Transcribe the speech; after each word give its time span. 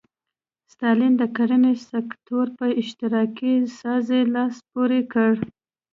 ستالین 0.73 1.13
د 1.17 1.23
کرنې 1.35 1.73
سکتور 1.91 2.45
په 2.57 2.65
اشتراکي 2.81 3.53
سازۍ 3.79 4.23
لاس 4.35 4.55
پورې 4.71 4.99
کړ. 5.13 5.31